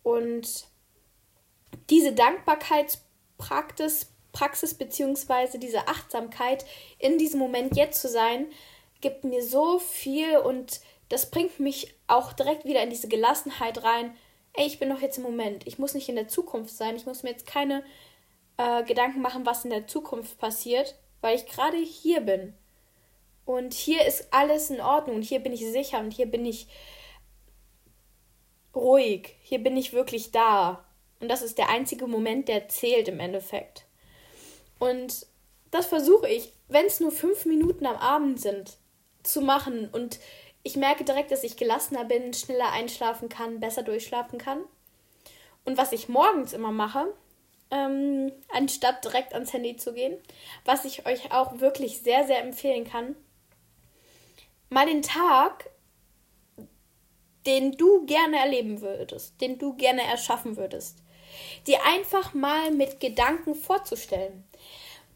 Und 0.03 0.67
diese 1.91 2.13
Dankbarkeitspraxis 2.13 4.09
Praxis 4.39 4.75
beziehungsweise 4.75 5.59
diese 5.59 5.89
Achtsamkeit 5.89 6.65
in 6.99 7.19
diesem 7.19 7.41
Moment 7.41 7.77
jetzt 7.77 8.01
zu 8.01 8.09
sein, 8.09 8.47
gibt 9.01 9.25
mir 9.25 9.43
so 9.43 9.81
viel 9.81 10.39
und 10.39 10.81
das 11.09 11.31
bringt 11.31 11.59
mich 11.59 11.95
auch 12.07 12.33
direkt 12.33 12.65
wieder 12.65 12.83
in 12.83 12.91
diese 12.91 13.09
Gelassenheit 13.09 13.83
rein. 13.83 14.17
Ey, 14.53 14.67
ich 14.67 14.79
bin 14.79 14.91
doch 14.91 15.01
jetzt 15.01 15.19
im 15.19 15.25
Moment. 15.25 15.67
Ich 15.67 15.79
muss 15.79 15.95
nicht 15.95 16.09
in 16.09 16.17
der 16.17 16.29
Zukunft 16.29 16.77
sein. 16.77 16.95
Ich 16.95 17.07
muss 17.07 17.23
mir 17.23 17.31
jetzt 17.31 17.47
keine 17.47 17.83
äh, 18.59 18.85
Gedanken 18.85 19.23
machen, 19.23 19.47
was 19.47 19.65
in 19.65 19.71
der 19.71 19.87
Zukunft 19.87 20.39
passiert, 20.39 20.97
weil 21.21 21.37
ich 21.37 21.47
gerade 21.47 21.79
hier 21.79 22.21
bin. 22.21 22.55
Und 23.47 23.73
hier 23.73 24.05
ist 24.05 24.29
alles 24.31 24.69
in 24.69 24.81
Ordnung 24.81 25.17
und 25.17 25.23
hier 25.23 25.41
bin 25.41 25.55
ich 25.55 25.65
sicher 25.65 26.01
und 26.01 26.13
hier 26.13 26.27
bin 26.27 26.45
ich 26.45 26.69
ruhig. 28.75 29.37
Hier 29.43 29.63
bin 29.63 29.77
ich 29.77 29.95
wirklich 29.95 30.33
da. 30.33 30.85
Und 31.21 31.29
das 31.29 31.43
ist 31.43 31.57
der 31.57 31.71
einzige 31.71 32.07
Moment, 32.07 32.49
der 32.49 32.69
zählt 32.69 33.09
im 33.09 33.21
Endeffekt. 33.21 33.87
Und 34.79 35.27
das 35.71 35.87
versuche 35.87 36.29
ich, 36.29 36.53
wenn 36.69 36.87
es 36.87 37.01
nur 37.01 37.11
fünf 37.11 37.47
Minuten 37.47 37.87
am 37.87 37.97
Abend 37.97 38.41
sind, 38.41 38.77
zu 39.23 39.41
machen. 39.41 39.89
Und 39.91 40.21
ich 40.63 40.77
merke 40.77 41.05
direkt, 41.05 41.31
dass 41.31 41.45
ich 41.45 41.57
gelassener 41.57 42.05
bin, 42.05 42.35
schneller 42.35 42.71
einschlafen 42.73 43.29
kann, 43.29 43.61
besser 43.61 43.83
durchschlafen 43.83 44.39
kann. 44.39 44.61
Und 45.65 45.77
was 45.79 45.93
ich 45.93 46.09
morgens 46.09 46.53
immer 46.53 46.71
mache, 46.71 47.13
ähm, 47.71 48.33
anstatt 48.49 49.05
direkt 49.05 49.35
ans 49.35 49.53
Handy 49.53 49.77
zu 49.77 49.93
gehen. 49.93 50.17
Was 50.65 50.85
ich 50.85 51.07
euch 51.07 51.33
auch 51.33 51.61
wirklich 51.61 52.03
sehr, 52.03 52.27
sehr 52.27 52.43
empfehlen 52.43 52.85
kann. 52.85 53.15
Mal 54.71 54.87
den 54.87 55.03
Tag, 55.03 55.71
den 57.47 57.73
du 57.73 58.05
gerne 58.05 58.39
erleben 58.39 58.81
würdest, 58.81 59.41
den 59.41 59.59
du 59.59 59.75
gerne 59.75 60.03
erschaffen 60.03 60.57
würdest, 60.57 60.99
dir 61.67 61.79
einfach 61.87 62.35
mal 62.35 62.71
mit 62.71 63.01
Gedanken 63.01 63.55
vorzustellen. 63.55 64.45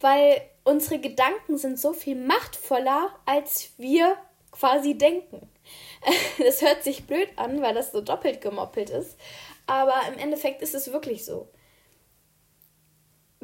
Weil 0.01 0.43
unsere 0.65 0.99
Gedanken 0.99 1.59
sind 1.59 1.79
so 1.79 1.93
viel 1.93 2.17
machtvoller, 2.17 3.15
als 3.27 3.73
wir 3.77 4.17
quasi 4.51 4.97
denken. 4.97 5.49
Das 6.39 6.61
hört 6.61 6.83
sich 6.83 7.07
blöd 7.07 7.29
an, 7.37 7.63
weil 7.63 7.75
das 7.75 7.93
so 7.93 8.01
doppelt 8.01 8.41
gemoppelt 8.41 8.91
ist. 8.91 9.17
Aber 9.67 9.95
im 10.09 10.19
Endeffekt 10.19 10.61
ist 10.61 10.75
es 10.75 10.93
wirklich 10.93 11.25
so 11.25 11.49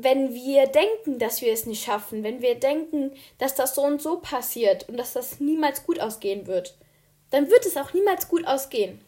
wenn 0.01 0.33
wir 0.33 0.69
denken, 0.69 1.19
dass 1.19 1.43
wir 1.43 1.53
es 1.53 1.67
nicht 1.67 1.85
schaffen, 1.85 2.23
wenn 2.23 2.41
wir 2.41 2.55
denken, 2.55 3.11
dass 3.39 3.57
das 3.57 3.75
so 3.75 3.83
und 3.83 4.01
so 4.01 4.21
passiert 4.21 4.89
und 4.89 4.97
dass 4.97 5.13
das 5.13 5.41
niemals 5.41 5.85
gut 5.85 5.99
ausgehen 5.99 6.47
wird, 6.47 6.77
dann 7.31 7.51
wird 7.51 7.67
es 7.67 7.77
auch 7.77 7.93
niemals 7.93 8.29
gut 8.29 8.47
ausgehen. 8.47 9.05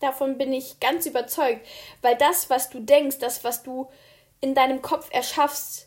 Davon 0.00 0.36
bin 0.36 0.52
ich 0.52 0.80
ganz 0.80 1.06
überzeugt, 1.06 1.64
weil 2.02 2.16
das, 2.16 2.50
was 2.50 2.70
du 2.70 2.80
denkst, 2.80 3.18
das, 3.20 3.44
was 3.44 3.62
du 3.62 3.88
in 4.40 4.56
deinem 4.56 4.82
Kopf 4.82 5.08
erschaffst, 5.12 5.86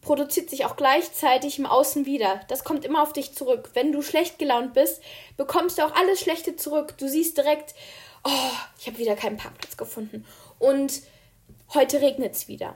produziert 0.00 0.50
sich 0.50 0.64
auch 0.64 0.74
gleichzeitig 0.74 1.60
im 1.60 1.66
Außen 1.66 2.06
wieder. 2.06 2.40
Das 2.48 2.64
kommt 2.64 2.84
immer 2.84 3.04
auf 3.04 3.12
dich 3.12 3.36
zurück. 3.36 3.70
Wenn 3.74 3.92
du 3.92 4.02
schlecht 4.02 4.40
gelaunt 4.40 4.74
bist, 4.74 5.00
bekommst 5.36 5.78
du 5.78 5.86
auch 5.86 5.94
alles 5.94 6.18
Schlechte 6.18 6.56
zurück. 6.56 6.98
Du 6.98 7.08
siehst 7.08 7.38
direkt, 7.38 7.76
oh, 8.24 8.50
ich 8.80 8.88
habe 8.88 8.98
wieder 8.98 9.14
keinen 9.14 9.36
Parkplatz 9.36 9.76
gefunden. 9.76 10.26
Und 10.58 11.02
heute 11.72 12.00
regnet 12.00 12.34
es 12.34 12.48
wieder. 12.48 12.74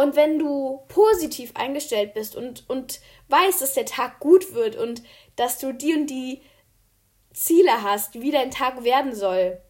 Und 0.00 0.16
wenn 0.16 0.38
du 0.38 0.80
positiv 0.88 1.52
eingestellt 1.52 2.14
bist 2.14 2.34
und, 2.34 2.64
und 2.70 3.00
weißt, 3.28 3.60
dass 3.60 3.74
der 3.74 3.84
Tag 3.84 4.18
gut 4.18 4.54
wird 4.54 4.74
und 4.74 5.02
dass 5.36 5.58
du 5.58 5.74
die 5.74 5.92
und 5.92 6.06
die 6.06 6.40
Ziele 7.34 7.82
hast, 7.82 8.18
wie 8.18 8.30
dein 8.30 8.50
Tag 8.50 8.82
werden 8.82 9.14
soll, 9.14 9.60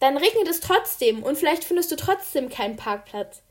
dann 0.00 0.16
regnet 0.16 0.48
es 0.48 0.58
trotzdem 0.58 1.22
und 1.22 1.38
vielleicht 1.38 1.62
findest 1.62 1.92
du 1.92 1.96
trotzdem 1.96 2.48
keinen 2.48 2.74
Parkplatz. 2.74 3.42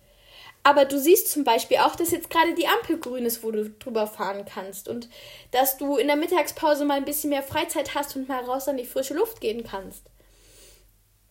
Aber 0.63 0.83
du 0.83 0.99
siehst 0.99 1.31
zum 1.31 1.45
Beispiel 1.45 1.77
auch, 1.77 1.95
dass 1.95 2.11
jetzt 2.11 2.29
gerade 2.29 2.55
die 2.55 2.67
Ampel 2.67 2.99
grün 2.99 3.25
ist, 3.25 3.41
wo 3.41 3.51
du 3.51 3.69
drüber 3.69 4.05
fahren 4.05 4.43
kannst 4.43 4.89
und 4.89 5.07
dass 5.51 5.77
du 5.77 5.95
in 5.95 6.07
der 6.07 6.17
Mittagspause 6.17 6.83
mal 6.83 6.97
ein 6.97 7.05
bisschen 7.05 7.29
mehr 7.29 7.41
Freizeit 7.41 7.95
hast 7.95 8.17
und 8.17 8.27
mal 8.27 8.43
raus 8.43 8.67
an 8.67 8.75
die 8.75 8.83
frische 8.83 9.13
Luft 9.13 9.39
gehen 9.39 9.63
kannst. 9.63 10.03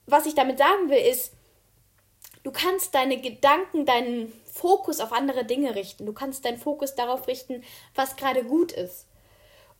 Was 0.06 0.24
ich 0.24 0.34
damit 0.34 0.56
sagen 0.56 0.88
will, 0.88 0.96
ist, 0.96 1.34
du 2.44 2.50
kannst 2.50 2.94
deine 2.94 3.20
Gedanken, 3.20 3.84
deinen 3.84 4.32
Fokus 4.60 5.00
auf 5.00 5.12
andere 5.12 5.44
Dinge 5.44 5.74
richten. 5.74 6.04
Du 6.04 6.12
kannst 6.12 6.44
deinen 6.44 6.58
Fokus 6.58 6.94
darauf 6.94 7.26
richten, 7.26 7.64
was 7.94 8.16
gerade 8.16 8.44
gut 8.44 8.72
ist. 8.72 9.06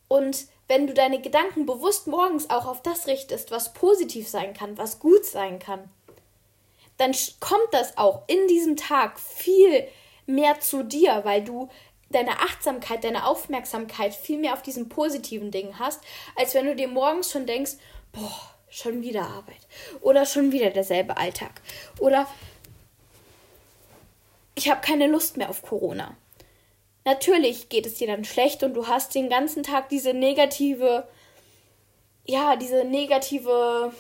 Und 0.09 0.47
wenn 0.69 0.87
du 0.87 0.95
deine 0.95 1.21
Gedanken 1.21 1.67
bewusst 1.67 2.07
morgens 2.07 2.49
auch 2.49 2.67
auf 2.67 2.83
das 2.83 3.07
richtest, 3.07 3.51
was 3.51 3.75
positiv 3.75 4.29
sein 4.29 4.55
kann, 4.55 4.79
was 4.79 4.99
gut 4.99 5.25
sein 5.27 5.59
kann, 5.59 5.91
dann 6.97 7.13
kommt 7.41 7.69
das 7.73 7.99
auch 7.99 8.23
in 8.27 8.49
diesem 8.49 8.77
Tag 8.77 9.21
viel 9.21 9.87
mehr 10.27 10.61
zu 10.61 10.83
dir, 10.83 11.21
weil 11.25 11.45
du 11.45 11.69
deine 12.11 12.41
Achtsamkeit, 12.41 13.05
deine 13.05 13.27
Aufmerksamkeit 13.27 14.15
viel 14.15 14.39
mehr 14.39 14.55
auf 14.55 14.63
diesen 14.63 14.89
positiven 14.89 15.51
Dingen 15.51 15.79
hast, 15.79 16.01
als 16.37 16.55
wenn 16.55 16.67
du 16.67 16.75
dir 16.75 16.89
morgens 16.89 17.31
schon 17.31 17.47
denkst, 17.47 17.73
boah, 18.13 18.55
schon 18.69 19.03
wieder 19.03 19.23
Arbeit 19.23 19.61
oder 20.01 20.25
schon 20.25 20.53
wieder 20.53 20.71
derselbe 20.71 21.17
Alltag 21.17 21.61
oder 21.99 22.27
ich 24.61 24.69
habe 24.69 24.83
keine 24.83 25.07
Lust 25.07 25.39
mehr 25.39 25.49
auf 25.49 25.63
Corona. 25.63 26.15
Natürlich 27.07 27.71
geht 27.71 27.87
es 27.87 27.95
dir 27.95 28.07
dann 28.07 28.25
schlecht 28.25 28.63
und 28.63 28.75
du 28.75 28.89
hast 28.89 29.15
den 29.15 29.31
ganzen 29.31 29.63
Tag 29.63 29.89
diese 29.89 30.13
negative, 30.13 31.09
ja, 32.27 32.57
diese 32.57 32.85
negative, 32.85 33.91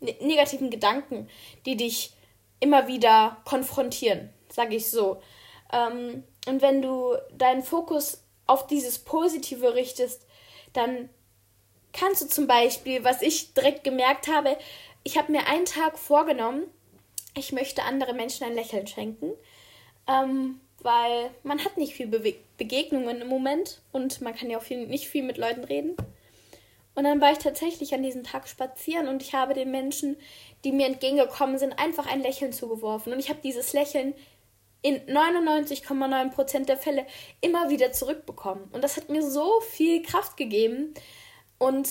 ne 0.00 0.16
negativen 0.20 0.70
Gedanken, 0.70 1.30
die 1.66 1.76
dich 1.76 2.14
immer 2.58 2.88
wieder 2.88 3.36
konfrontieren, 3.44 4.30
sage 4.50 4.74
ich 4.74 4.90
so. 4.90 5.22
Ähm, 5.72 6.24
und 6.48 6.62
wenn 6.62 6.82
du 6.82 7.14
deinen 7.38 7.62
Fokus 7.62 8.24
auf 8.48 8.66
dieses 8.66 8.98
Positive 8.98 9.74
richtest, 9.74 10.26
dann 10.72 11.10
kannst 11.92 12.22
du 12.22 12.26
zum 12.26 12.48
Beispiel, 12.48 13.04
was 13.04 13.22
ich 13.22 13.54
direkt 13.54 13.84
gemerkt 13.84 14.26
habe, 14.26 14.58
ich 15.04 15.16
habe 15.16 15.30
mir 15.30 15.46
einen 15.46 15.64
Tag 15.64 15.96
vorgenommen, 15.96 16.64
ich 17.36 17.52
möchte 17.52 17.84
andere 17.84 18.14
Menschen 18.14 18.44
ein 18.44 18.54
Lächeln 18.56 18.88
schenken 18.88 19.34
ähm, 20.06 20.60
weil 20.80 21.30
man 21.42 21.64
hat 21.64 21.76
nicht 21.76 21.94
viel 21.94 22.06
Be 22.06 22.34
Begegnungen 22.58 23.20
im 23.20 23.28
Moment 23.28 23.80
und 23.90 24.20
man 24.20 24.36
kann 24.36 24.48
ja 24.48 24.58
auch 24.58 24.62
viel, 24.62 24.86
nicht 24.86 25.08
viel 25.08 25.24
mit 25.24 25.36
Leuten 25.36 25.64
reden. 25.64 25.96
Und 26.94 27.04
dann 27.04 27.20
war 27.20 27.32
ich 27.32 27.38
tatsächlich 27.38 27.94
an 27.94 28.02
diesem 28.02 28.22
Tag 28.22 28.46
spazieren 28.46 29.08
und 29.08 29.22
ich 29.22 29.34
habe 29.34 29.54
den 29.54 29.70
Menschen, 29.70 30.16
die 30.64 30.72
mir 30.72 30.86
entgegengekommen 30.86 31.58
sind, 31.58 31.78
einfach 31.78 32.06
ein 32.06 32.22
Lächeln 32.22 32.52
zugeworfen. 32.52 33.12
Und 33.12 33.18
ich 33.18 33.30
habe 33.30 33.40
dieses 33.42 33.72
Lächeln 33.72 34.14
in 34.82 35.00
99,9% 35.06 36.66
der 36.66 36.76
Fälle 36.76 37.06
immer 37.40 37.70
wieder 37.70 37.92
zurückbekommen. 37.92 38.64
Und 38.72 38.84
das 38.84 38.96
hat 38.96 39.08
mir 39.08 39.22
so 39.22 39.60
viel 39.60 40.02
Kraft 40.02 40.36
gegeben. 40.36 40.92
Und 41.58 41.88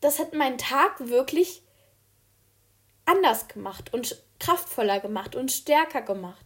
das 0.00 0.18
hat 0.18 0.34
meinen 0.34 0.58
Tag 0.58 1.08
wirklich 1.08 1.62
anders 3.06 3.48
gemacht 3.48 3.94
und 3.94 4.22
kraftvoller 4.38 5.00
gemacht 5.00 5.34
und 5.36 5.50
stärker 5.50 6.02
gemacht. 6.02 6.45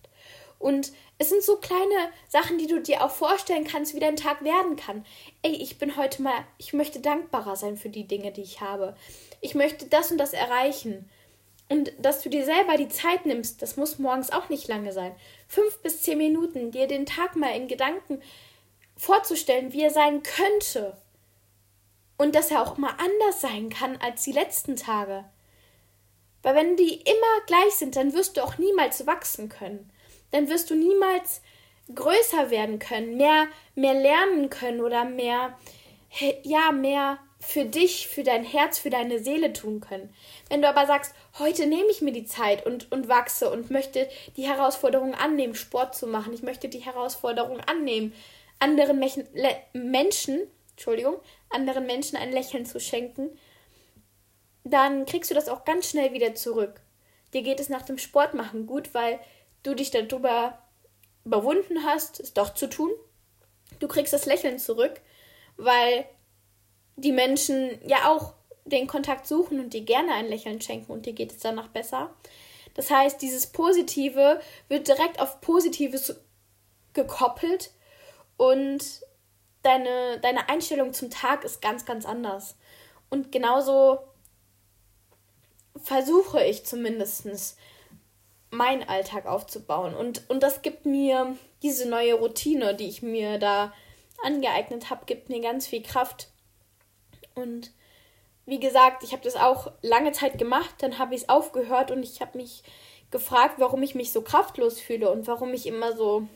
Und 0.61 0.93
es 1.17 1.31
sind 1.31 1.43
so 1.43 1.57
kleine 1.57 2.13
Sachen, 2.29 2.59
die 2.59 2.67
du 2.67 2.81
dir 2.81 3.03
auch 3.03 3.11
vorstellen 3.11 3.65
kannst, 3.65 3.95
wie 3.95 4.01
dein 4.01 4.17
Tag 4.17 4.45
werden 4.45 4.77
kann. 4.77 5.07
Ey, 5.43 5.53
ich 5.53 5.79
bin 5.79 5.97
heute 5.97 6.21
mal, 6.23 6.45
ich 6.59 6.75
möchte 6.75 7.01
dankbarer 7.01 7.57
sein 7.57 7.79
für 7.79 7.89
die 7.89 8.07
Dinge, 8.07 8.31
die 8.31 8.43
ich 8.43 8.61
habe. 8.61 8.95
ich 9.41 9.55
möchte 9.55 9.87
das 9.87 10.13
und 10.13 10.19
das 10.19 10.35
erreichen. 10.35 11.11
Und 11.71 11.93
dass 11.99 12.21
du 12.21 12.29
dir 12.29 12.45
selber 12.45 12.77
die 12.77 12.91
Zeit 12.91 13.25
nimmst, 13.25 13.63
das 13.63 13.79
muss 13.79 13.99
morgens 13.99 14.31
auch 14.33 14.51
nicht 14.51 14.69
lange 14.69 14.93
sein. 14.93 15.15
Fünf 15.49 15.79
bis 15.79 16.03
zehn 16.03 16.19
Minuten, 16.19 16.73
dir 16.73 16.87
den 16.87 17.07
Tag 17.07 17.37
mal 17.37 17.57
in 17.57 17.69
Gedanken 17.69 18.21
vorzustellen, 18.99 19.73
wie 19.73 19.83
er 19.83 19.91
sein 19.91 20.23
könnte. 20.23 20.95
Und 22.19 22.35
dass 22.35 22.51
er 22.51 22.61
auch 22.61 22.77
mal 22.77 22.95
anders 22.99 23.41
sein 23.41 23.71
kann 23.71 23.97
als 23.97 24.25
die 24.25 24.33
letzten 24.33 24.77
Tage. 24.77 25.25
Weil 26.43 26.55
wenn 26.55 26.77
die 26.77 27.01
immer 27.01 27.47
gleich 27.47 27.73
sind, 27.77 27.97
dann 27.97 28.13
wirst 28.13 28.37
du 28.37 28.43
auch 28.43 28.59
niemals 28.59 29.07
wachsen 29.07 29.49
können. 29.49 29.91
Dann 30.31 30.49
wirst 30.49 30.71
du 30.71 30.75
niemals 30.75 31.43
größer 31.95 32.51
werden 32.51 32.79
können, 32.79 33.17
mehr, 33.17 33.49
mehr 33.75 33.95
lernen 33.95 34.51
können 34.51 34.81
oder 34.81 35.05
mehr, 35.05 35.59
ja, 36.43 36.73
mehr 36.73 37.19
für 37.41 37.65
dich, 37.65 38.07
für 38.07 38.23
dein 38.23 38.45
Herz, 38.45 38.79
für 38.79 38.91
deine 38.91 39.19
Seele 39.19 39.53
tun 39.53 39.81
können. 39.81 40.15
Wenn 40.49 40.61
du 40.61 40.69
aber 40.69 40.87
sagst, 40.87 41.15
heute 41.39 41.67
nehme 41.67 41.91
ich 41.91 42.03
mir 42.03 42.13
die 42.13 42.27
Zeit 42.27 42.67
und, 42.67 42.93
und 42.93 43.09
wachse 43.09 43.51
und 43.51 43.71
möchte 43.71 44.09
die 44.37 44.47
Herausforderung 44.47 45.15
annehmen, 45.15 45.55
Sport 45.55 45.95
zu 45.95 46.07
machen, 46.07 46.35
ich 46.35 46.43
möchte 46.43 46.69
die 46.69 46.81
Herausforderung 46.81 47.61
annehmen, 47.61 48.13
anderen 48.59 48.99
Menschen, 48.99 49.27
Menschen, 49.73 50.41
Entschuldigung, 50.73 51.17
anderen 51.49 51.87
Menschen 51.87 52.17
ein 52.17 52.31
Lächeln 52.31 52.67
zu 52.67 52.79
schenken, 52.79 53.31
dann 54.65 55.07
kriegst 55.07 55.31
du 55.31 55.35
das 55.35 55.49
auch 55.49 55.65
ganz 55.65 55.89
schnell 55.89 56.13
wieder 56.13 56.35
zurück. 56.35 56.81
Dir 57.33 57.43
geht 57.43 57.61
es 57.61 57.71
nach 57.71 57.83
dem 57.83 57.97
Sport 57.97 58.35
machen 58.35 58.67
gut, 58.67 58.93
weil 58.93 59.19
du 59.63 59.75
dich 59.75 59.91
darüber 59.91 60.59
überwunden 61.25 61.85
hast, 61.85 62.21
es 62.21 62.35
doch 62.35 62.55
zu 62.55 62.69
tun. 62.69 62.91
Du 63.79 63.89
kriegst 63.89 64.13
das 64.13 64.27
Lächeln 64.27 64.59
zurück, 64.59 65.01
weil 65.57 66.07
die 66.97 67.13
Menschen 67.13 67.79
ja 67.87 68.11
auch 68.11 68.35
den 68.65 68.87
Kontakt 68.87 69.27
suchen 69.27 69.61
und 69.61 69.73
dir 69.73 69.83
gerne 69.83 70.15
ein 70.15 70.27
Lächeln 70.29 70.61
schenken 70.61 70.93
und 70.93 71.07
dir 71.07 71.13
geht 71.13 71.33
es 71.33 71.39
danach 71.39 71.69
besser. 71.69 72.15
Das 72.75 72.91
heißt, 72.91 73.21
dieses 73.21 73.47
Positive 73.49 74.41
wird 74.69 74.89
direkt 74.89 75.21
auf 75.21 75.41
Positives 75.41 76.17
gekoppelt 76.93 77.71
und 78.37 79.03
deine, 79.63 80.19
deine 80.21 80.49
Einstellung 80.49 80.93
zum 80.93 81.11
Tag 81.11 81.45
ist 81.45 81.61
ganz, 81.61 81.85
ganz 81.85 82.07
anders. 82.07 82.57
Und 83.09 83.33
genauso 83.33 83.99
versuche 85.77 86.45
ich 86.45 86.65
zumindest 86.65 87.57
meinen 88.51 88.89
Alltag 88.89 89.27
aufzubauen. 89.27 89.95
Und, 89.95 90.29
und 90.29 90.43
das 90.43 90.63
gibt 90.63 90.87
mir 90.87 91.37
diese 91.63 91.89
neue 91.89 92.15
Routine, 92.15 92.75
die 92.75 92.89
ich 92.89 93.03
mir 93.03 93.39
da 93.39 93.73
angeeignet 94.23 94.91
habe, 94.91 95.07
gibt 95.07 95.29
mir 95.29 95.41
ganz 95.41 95.67
viel 95.67 95.83
Kraft. 95.83 96.29
Und 97.35 97.73
wie 98.47 98.61
gesagt, 98.61 99.05
ich 99.05 99.13
habe 99.13 99.23
das 99.23 99.37
auch 99.37 99.73
lange 99.83 100.13
Zeit 100.13 100.39
gemacht, 100.39 100.75
dann 100.79 100.99
habe 100.99 101.15
ich 101.15 101.23
es 101.23 101.29
aufgehört 101.29 101.91
und 101.91 102.03
ich 102.03 102.21
habe 102.21 102.39
mich 102.39 102.63
gefragt, 103.11 103.55
warum 103.59 103.83
ich 103.83 103.95
mich 103.95 104.13
so 104.13 104.23
kraftlos 104.23 104.81
fühle 104.81 105.11
und 105.11 105.27
warum 105.27 105.55
ich 105.55 105.67
immer 105.67 105.97
so, 105.97 106.27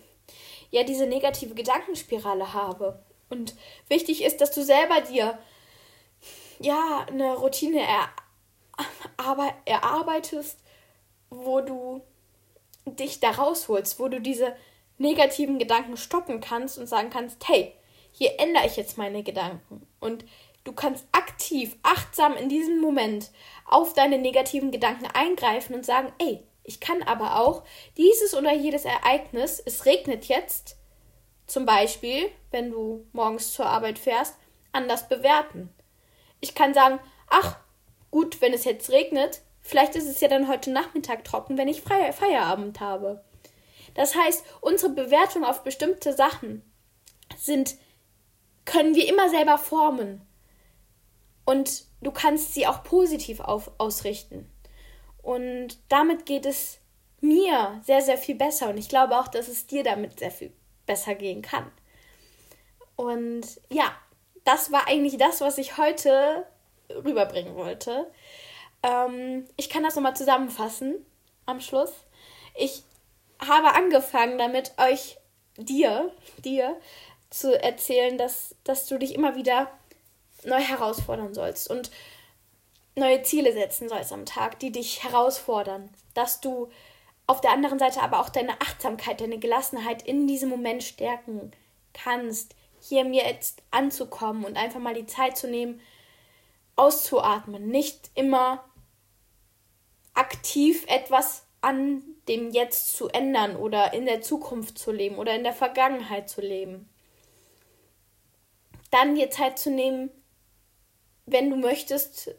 ja, 0.70 0.82
diese 0.84 1.06
negative 1.06 1.54
Gedankenspirale 1.54 2.52
habe. 2.52 3.02
Und 3.28 3.54
wichtig 3.88 4.22
ist, 4.22 4.40
dass 4.40 4.52
du 4.52 4.62
selber 4.62 5.00
dir, 5.00 5.38
ja, 6.60 7.06
eine 7.08 7.34
Routine 7.34 7.80
er 7.80 8.08
aber 9.16 9.52
erarbeitest, 9.64 10.58
wo 11.34 11.60
du 11.60 12.02
dich 12.86 13.20
da 13.20 13.30
rausholst, 13.30 13.98
wo 13.98 14.08
du 14.08 14.20
diese 14.20 14.54
negativen 14.98 15.58
Gedanken 15.58 15.96
stoppen 15.96 16.40
kannst 16.40 16.78
und 16.78 16.86
sagen 16.86 17.10
kannst, 17.10 17.48
hey, 17.48 17.74
hier 18.12 18.38
ändere 18.38 18.66
ich 18.66 18.76
jetzt 18.76 18.96
meine 18.96 19.22
Gedanken. 19.22 19.86
Und 20.00 20.24
du 20.64 20.72
kannst 20.72 21.06
aktiv, 21.12 21.76
achtsam 21.82 22.36
in 22.36 22.48
diesem 22.48 22.80
Moment 22.80 23.30
auf 23.66 23.94
deine 23.94 24.18
negativen 24.18 24.70
Gedanken 24.70 25.06
eingreifen 25.06 25.74
und 25.74 25.84
sagen, 25.84 26.12
ey, 26.18 26.42
ich 26.62 26.80
kann 26.80 27.02
aber 27.02 27.40
auch 27.40 27.62
dieses 27.96 28.34
oder 28.34 28.52
jedes 28.52 28.84
Ereignis, 28.84 29.62
es 29.64 29.84
regnet 29.84 30.26
jetzt, 30.26 30.76
zum 31.46 31.66
Beispiel, 31.66 32.30
wenn 32.50 32.70
du 32.70 33.06
morgens 33.12 33.52
zur 33.52 33.66
Arbeit 33.66 33.98
fährst, 33.98 34.36
anders 34.72 35.08
bewerten. 35.08 35.68
Ich 36.40 36.54
kann 36.54 36.72
sagen, 36.72 37.00
ach, 37.28 37.58
gut, 38.10 38.40
wenn 38.40 38.54
es 38.54 38.64
jetzt 38.64 38.90
regnet, 38.90 39.42
vielleicht 39.64 39.96
ist 39.96 40.06
es 40.06 40.20
ja 40.20 40.28
dann 40.28 40.46
heute 40.46 40.70
Nachmittag 40.70 41.24
trocken, 41.24 41.58
wenn 41.58 41.68
ich 41.68 41.82
Feierabend 41.82 42.78
habe. 42.78 43.24
Das 43.94 44.14
heißt, 44.14 44.44
unsere 44.60 44.92
Bewertung 44.92 45.44
auf 45.44 45.64
bestimmte 45.64 46.12
Sachen 46.12 46.62
sind, 47.36 47.76
können 48.64 48.94
wir 48.94 49.08
immer 49.08 49.28
selber 49.28 49.58
formen. 49.58 50.22
Und 51.44 51.84
du 52.00 52.10
kannst 52.10 52.54
sie 52.54 52.66
auch 52.66 52.82
positiv 52.82 53.40
auf, 53.40 53.70
ausrichten. 53.78 54.50
Und 55.22 55.78
damit 55.88 56.26
geht 56.26 56.46
es 56.46 56.78
mir 57.20 57.80
sehr, 57.84 58.02
sehr 58.02 58.18
viel 58.18 58.34
besser. 58.34 58.68
Und 58.68 58.78
ich 58.78 58.88
glaube 58.88 59.18
auch, 59.18 59.28
dass 59.28 59.48
es 59.48 59.66
dir 59.66 59.82
damit 59.82 60.18
sehr 60.18 60.30
viel 60.30 60.52
besser 60.86 61.14
gehen 61.14 61.42
kann. 61.42 61.70
Und 62.96 63.60
ja, 63.70 63.92
das 64.44 64.72
war 64.72 64.86
eigentlich 64.88 65.16
das, 65.16 65.40
was 65.40 65.58
ich 65.58 65.78
heute 65.78 66.46
rüberbringen 66.90 67.54
wollte. 67.54 68.10
Ähm, 68.84 69.46
ich 69.56 69.70
kann 69.70 69.82
das 69.82 69.96
nochmal 69.96 70.14
zusammenfassen 70.14 71.04
am 71.46 71.60
Schluss. 71.60 71.90
Ich 72.54 72.84
habe 73.40 73.74
angefangen 73.74 74.38
damit, 74.38 74.74
euch, 74.76 75.16
dir, 75.56 76.12
dir 76.44 76.76
zu 77.30 77.60
erzählen, 77.60 78.18
dass, 78.18 78.54
dass 78.62 78.86
du 78.86 78.98
dich 78.98 79.14
immer 79.14 79.34
wieder 79.34 79.70
neu 80.44 80.60
herausfordern 80.60 81.34
sollst 81.34 81.70
und 81.70 81.90
neue 82.94 83.22
Ziele 83.22 83.52
setzen 83.52 83.88
sollst 83.88 84.12
am 84.12 84.26
Tag, 84.26 84.58
die 84.60 84.70
dich 84.70 85.02
herausfordern. 85.02 85.88
Dass 86.12 86.40
du 86.40 86.70
auf 87.26 87.40
der 87.40 87.52
anderen 87.52 87.78
Seite 87.78 88.02
aber 88.02 88.20
auch 88.20 88.28
deine 88.28 88.60
Achtsamkeit, 88.60 89.20
deine 89.20 89.38
Gelassenheit 89.38 90.02
in 90.02 90.26
diesem 90.26 90.50
Moment 90.50 90.84
stärken 90.84 91.52
kannst, 91.94 92.54
hier 92.80 93.04
mir 93.04 93.24
jetzt 93.24 93.62
anzukommen 93.70 94.44
und 94.44 94.58
einfach 94.58 94.80
mal 94.80 94.94
die 94.94 95.06
Zeit 95.06 95.38
zu 95.38 95.48
nehmen, 95.48 95.80
auszuatmen, 96.76 97.68
nicht 97.68 98.10
immer 98.14 98.62
aktiv 100.14 100.84
etwas 100.88 101.44
an 101.60 102.02
dem 102.28 102.50
Jetzt 102.50 102.96
zu 102.96 103.08
ändern 103.08 103.56
oder 103.56 103.92
in 103.92 104.06
der 104.06 104.22
Zukunft 104.22 104.78
zu 104.78 104.92
leben 104.92 105.16
oder 105.16 105.34
in 105.34 105.44
der 105.44 105.52
Vergangenheit 105.52 106.28
zu 106.28 106.40
leben. 106.40 106.88
Dann 108.90 109.14
dir 109.14 109.30
Zeit 109.30 109.58
zu 109.58 109.70
nehmen, 109.70 110.10
wenn 111.26 111.50
du 111.50 111.56
möchtest, 111.56 112.30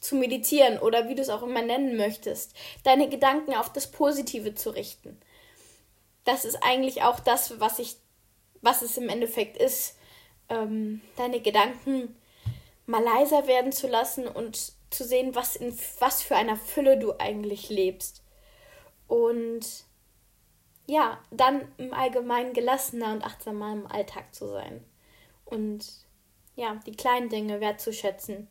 zu 0.00 0.16
meditieren 0.16 0.78
oder 0.78 1.08
wie 1.08 1.14
du 1.14 1.22
es 1.22 1.30
auch 1.30 1.42
immer 1.42 1.62
nennen 1.62 1.96
möchtest, 1.96 2.54
deine 2.82 3.08
Gedanken 3.08 3.54
auf 3.54 3.72
das 3.72 3.90
Positive 3.90 4.54
zu 4.54 4.70
richten. 4.70 5.18
Das 6.24 6.44
ist 6.44 6.56
eigentlich 6.62 7.02
auch 7.02 7.20
das, 7.20 7.58
was 7.60 7.78
ich, 7.78 7.96
was 8.60 8.82
es 8.82 8.98
im 8.98 9.08
Endeffekt 9.08 9.56
ist, 9.56 9.96
ähm, 10.50 11.00
deine 11.16 11.40
Gedanken 11.40 12.16
mal 12.86 13.02
leiser 13.02 13.46
werden 13.46 13.72
zu 13.72 13.88
lassen 13.88 14.26
und 14.26 14.72
zu 14.94 15.04
sehen, 15.04 15.34
was 15.34 15.56
in 15.56 15.76
was 15.98 16.22
für 16.22 16.36
einer 16.36 16.56
Fülle 16.56 16.98
du 16.98 17.18
eigentlich 17.18 17.68
lebst. 17.68 18.22
Und 19.06 19.84
ja, 20.86 21.18
dann 21.30 21.72
im 21.78 21.92
Allgemeinen 21.94 22.52
gelassener 22.52 23.12
und 23.12 23.24
achtsamer 23.24 23.72
im 23.72 23.86
Alltag 23.86 24.34
zu 24.34 24.48
sein. 24.48 24.84
Und 25.44 25.86
ja, 26.56 26.80
die 26.86 26.96
kleinen 26.96 27.28
Dinge 27.28 27.60
wertzuschätzen. 27.60 28.48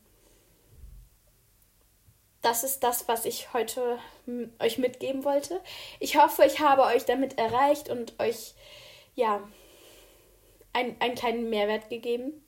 Das 2.42 2.64
ist 2.64 2.84
das, 2.84 3.08
was 3.08 3.26
ich 3.26 3.54
heute 3.54 4.00
euch 4.60 4.78
mitgeben 4.78 5.24
wollte. 5.24 5.62
Ich 6.00 6.18
hoffe, 6.18 6.44
ich 6.46 6.60
habe 6.60 6.84
euch 6.84 7.06
damit 7.06 7.38
erreicht 7.38 7.90
und 7.90 8.20
euch 8.20 8.54
ja 9.16 9.48
ein, 10.74 11.00
einen 11.00 11.16
kleinen 11.16 11.50
Mehrwert 11.50 11.90
gegeben. 11.90 12.43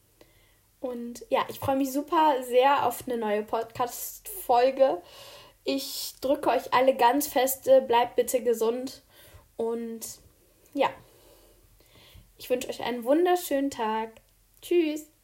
Und 0.79 1.25
ja, 1.29 1.45
ich 1.49 1.59
freue 1.59 1.77
mich 1.77 1.91
super 1.91 2.43
sehr 2.43 2.85
auf 2.85 3.07
eine 3.07 3.17
neue 3.17 3.43
Podcast-Folge. 3.43 5.01
Ich 5.63 6.13
drücke 6.21 6.49
euch 6.49 6.73
alle 6.73 6.95
ganz 6.95 7.27
feste, 7.27 7.81
bleibt 7.81 8.15
bitte 8.15 8.43
gesund 8.43 9.01
und 9.57 10.05
ja, 10.73 10.89
ich 12.37 12.49
wünsche 12.49 12.69
euch 12.69 12.83
einen 12.83 13.03
wunderschönen 13.03 13.71
Tag. 13.71 14.11
Tschüss. 14.61 15.14